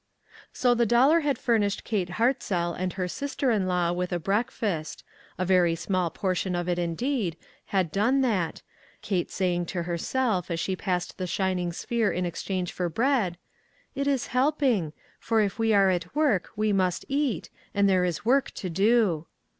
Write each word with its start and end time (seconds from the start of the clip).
So 0.51 0.73
the 0.73 0.87
dollar 0.87 1.19
had 1.19 1.37
furnished 1.37 1.83
Kate 1.83 2.09
Hart 2.17 2.41
zell 2.41 2.73
and 2.73 2.93
her 2.93 3.07
sister 3.07 3.51
in 3.51 3.67
law 3.67 3.91
with 3.93 4.11
a 4.11 4.17
breakfast; 4.17 5.03
a 5.37 5.45
very 5.45 5.75
small 5.75 6.09
portion 6.09 6.55
of 6.55 6.67
it, 6.67 6.79
indeed, 6.79 7.37
had 7.65 7.91
done 7.91 8.21
that, 8.21 8.63
Kate 9.03 9.29
saying 9.29 9.67
to 9.67 9.83
herself, 9.83 10.49
as 10.49 10.59
she 10.59 10.75
passed 10.75 11.19
the 11.19 11.25
sliming 11.27 11.71
sphere 11.71 12.11
in 12.11 12.25
exchange 12.25 12.71
for 12.71 12.89
bread: 12.89 13.37
"It 13.93 14.07
is 14.07 14.25
helping; 14.33 14.93
for 15.19 15.39
if 15.39 15.59
we 15.59 15.71
are 15.71 15.91
at 15.91 16.15
work 16.15 16.49
we 16.55 16.73
must 16.73 17.05
eat, 17.07 17.51
and 17.75 17.87
there 17.87 18.03
is 18.03 18.25
work 18.25 18.49
to 18.55 18.71
do." 18.71 19.27